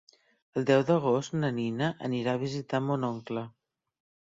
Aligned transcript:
El 0.59 0.63
deu 0.69 0.85
d'agost 0.87 1.35
na 1.43 1.51
Nina 1.59 1.91
anirà 2.09 2.35
a 2.39 2.43
visitar 2.47 2.83
mon 2.89 3.09
oncle. 3.13 3.47